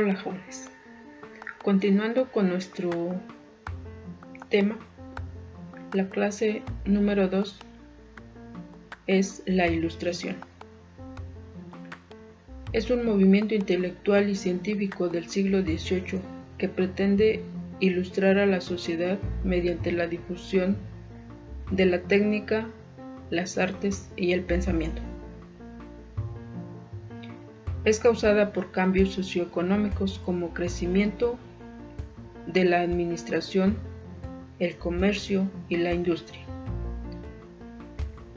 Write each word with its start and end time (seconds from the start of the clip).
Hola 0.00 0.14
jóvenes, 0.14 0.70
continuando 1.64 2.30
con 2.30 2.48
nuestro 2.48 3.20
tema, 4.48 4.78
la 5.92 6.08
clase 6.08 6.62
número 6.84 7.26
2 7.26 7.58
es 9.08 9.42
la 9.46 9.66
ilustración. 9.66 10.36
Es 12.72 12.92
un 12.92 13.04
movimiento 13.04 13.56
intelectual 13.56 14.30
y 14.30 14.36
científico 14.36 15.08
del 15.08 15.28
siglo 15.28 15.62
XVIII 15.62 16.20
que 16.58 16.68
pretende 16.68 17.42
ilustrar 17.80 18.38
a 18.38 18.46
la 18.46 18.60
sociedad 18.60 19.18
mediante 19.42 19.90
la 19.90 20.06
difusión 20.06 20.76
de 21.72 21.86
la 21.86 22.02
técnica, 22.02 22.68
las 23.30 23.58
artes 23.58 24.12
y 24.14 24.30
el 24.30 24.42
pensamiento. 24.42 25.02
Es 27.88 28.00
causada 28.00 28.52
por 28.52 28.70
cambios 28.70 29.14
socioeconómicos 29.14 30.18
como 30.18 30.52
crecimiento 30.52 31.38
de 32.46 32.66
la 32.66 32.82
administración, 32.82 33.78
el 34.58 34.76
comercio 34.76 35.50
y 35.70 35.78
la 35.78 35.94
industria, 35.94 36.42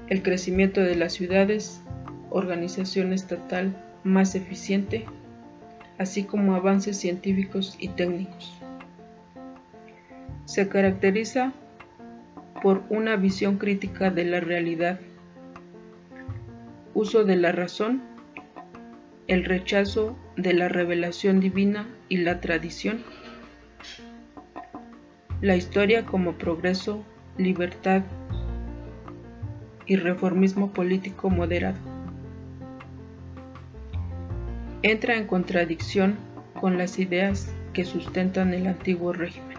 el 0.07 0.23
crecimiento 0.23 0.79
de 0.79 0.95
las 0.95 1.11
ciudades, 1.11 1.81
organización 2.29 3.11
estatal 3.11 3.75
más 4.05 4.35
eficiente, 4.35 5.03
así 5.97 6.23
como 6.23 6.55
avances 6.55 6.95
científicos 6.95 7.75
y 7.77 7.89
técnicos. 7.89 8.53
Se 10.45 10.69
caracteriza 10.69 11.51
por 12.63 12.83
una 12.87 13.17
visión 13.17 13.57
crítica 13.57 14.11
de 14.11 14.23
la 14.23 14.39
realidad, 14.39 15.01
uso 16.93 17.25
de 17.25 17.35
la 17.35 17.51
razón, 17.51 18.10
el 19.31 19.45
rechazo 19.45 20.17
de 20.35 20.51
la 20.51 20.67
revelación 20.67 21.39
divina 21.39 21.87
y 22.09 22.17
la 22.17 22.41
tradición, 22.41 23.01
la 25.39 25.55
historia 25.55 26.05
como 26.05 26.33
progreso, 26.33 27.05
libertad 27.37 28.01
y 29.85 29.95
reformismo 29.95 30.73
político 30.73 31.29
moderado. 31.29 31.77
Entra 34.81 35.15
en 35.15 35.27
contradicción 35.27 36.17
con 36.59 36.77
las 36.77 36.99
ideas 36.99 37.53
que 37.71 37.85
sustentan 37.85 38.53
el 38.53 38.67
antiguo 38.67 39.13
régimen. 39.13 39.51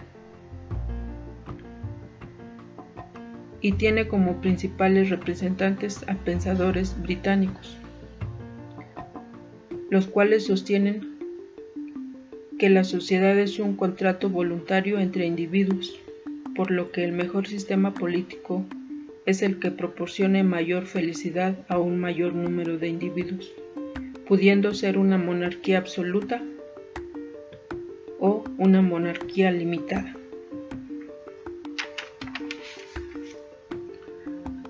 y 3.65 3.71
tiene 3.71 4.09
como 4.09 4.41
principales 4.41 5.09
representantes 5.09 6.05
a 6.09 6.15
pensadores 6.15 7.01
británicos, 7.01 7.79
los 9.93 10.07
cuales 10.07 10.47
sostienen 10.47 11.19
que 12.59 12.71
la 12.71 12.83
sociedad 12.83 13.39
es 13.39 13.59
un 13.59 13.77
contrato 13.77 14.31
voluntario 14.31 14.99
entre 14.99 15.27
individuos, 15.27 16.01
por 16.57 16.71
lo 16.71 16.91
que 16.93 17.05
el 17.05 17.13
mejor 17.13 17.47
sistema 17.47 17.93
político 17.93 18.65
es 19.27 19.43
el 19.43 19.59
que 19.59 19.71
proporcione 19.71 20.45
mayor 20.45 20.87
felicidad 20.87 21.59
a 21.69 21.79
un 21.79 22.01
mayor 22.01 22.33
número 22.33 22.79
de 22.79 22.89
individuos, 22.89 23.53
pudiendo 24.27 24.73
ser 24.73 24.97
una 24.97 25.19
monarquía 25.19 25.77
absoluta 25.77 26.43
o 28.19 28.45
una 28.57 28.81
monarquía 28.81 29.51
limitada. 29.51 30.17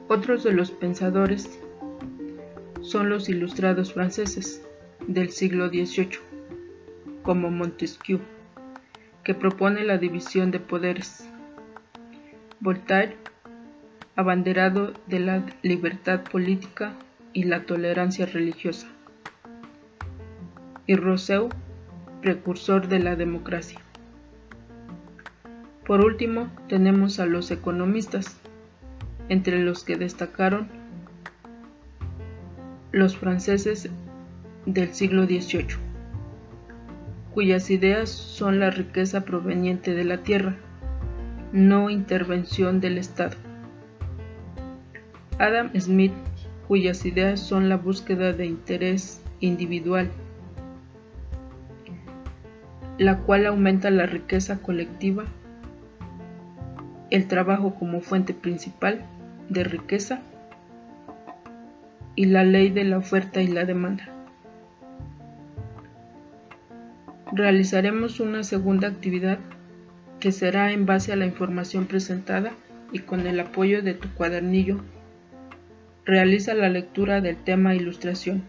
Otros 0.08 0.42
de 0.42 0.52
los 0.52 0.72
pensadores 0.72 1.60
son 2.80 3.08
los 3.08 3.28
ilustrados 3.28 3.92
franceses 3.92 4.62
del 5.06 5.30
siglo 5.30 5.68
XVIII, 5.68 6.18
como 7.22 7.50
Montesquieu, 7.50 8.20
que 9.24 9.34
propone 9.34 9.84
la 9.84 9.98
división 9.98 10.50
de 10.50 10.60
poderes. 10.60 11.28
Voltaire, 12.60 13.16
abanderado 14.16 14.92
de 15.06 15.20
la 15.20 15.44
libertad 15.62 16.22
política 16.22 16.94
y 17.32 17.44
la 17.44 17.64
tolerancia 17.64 18.26
religiosa. 18.26 18.88
Y 20.86 20.94
Rousseau, 20.96 21.48
precursor 22.20 22.88
de 22.88 22.98
la 22.98 23.16
democracia. 23.16 23.80
Por 25.86 26.04
último, 26.04 26.48
tenemos 26.68 27.18
a 27.18 27.26
los 27.26 27.50
economistas, 27.50 28.36
entre 29.28 29.58
los 29.60 29.84
que 29.84 29.96
destacaron 29.96 30.68
los 32.92 33.16
franceses 33.16 33.88
del 34.66 34.94
siglo 34.94 35.24
XVIII, 35.24 35.76
cuyas 37.34 37.70
ideas 37.70 38.08
son 38.10 38.60
la 38.60 38.70
riqueza 38.70 39.22
proveniente 39.22 39.94
de 39.94 40.04
la 40.04 40.18
tierra, 40.18 40.56
no 41.52 41.90
intervención 41.90 42.80
del 42.80 42.98
Estado. 42.98 43.36
Adam 45.38 45.70
Smith, 45.78 46.12
cuyas 46.68 47.04
ideas 47.04 47.40
son 47.40 47.68
la 47.68 47.76
búsqueda 47.76 48.32
de 48.32 48.46
interés 48.46 49.22
individual, 49.40 50.10
la 52.98 53.18
cual 53.18 53.46
aumenta 53.46 53.90
la 53.90 54.06
riqueza 54.06 54.58
colectiva, 54.62 55.24
el 57.10 57.26
trabajo 57.26 57.74
como 57.74 58.00
fuente 58.00 58.32
principal 58.32 59.04
de 59.48 59.64
riqueza 59.64 60.22
y 62.14 62.26
la 62.26 62.44
ley 62.44 62.70
de 62.70 62.84
la 62.84 62.98
oferta 62.98 63.42
y 63.42 63.48
la 63.48 63.64
demanda. 63.64 64.21
Realizaremos 67.34 68.20
una 68.20 68.44
segunda 68.44 68.88
actividad 68.88 69.38
que 70.20 70.32
será 70.32 70.72
en 70.72 70.84
base 70.84 71.14
a 71.14 71.16
la 71.16 71.24
información 71.24 71.86
presentada 71.86 72.52
y 72.92 72.98
con 72.98 73.26
el 73.26 73.40
apoyo 73.40 73.80
de 73.82 73.94
tu 73.94 74.10
cuadernillo. 74.10 74.82
Realiza 76.04 76.52
la 76.52 76.68
lectura 76.68 77.22
del 77.22 77.36
tema 77.36 77.74
ilustración. 77.74 78.42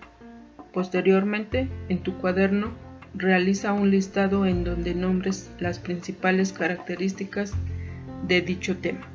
Posteriormente, 0.74 1.70
en 1.88 2.00
tu 2.00 2.18
cuaderno, 2.18 2.74
realiza 3.14 3.72
un 3.72 3.90
listado 3.90 4.46
en 4.46 4.66
donde 4.66 4.96
nombres 4.96 5.50
las 5.60 5.80
principales 5.80 6.52
características 6.52 7.54
de 8.28 8.42
dicho 8.42 8.76
tema. 8.76 9.13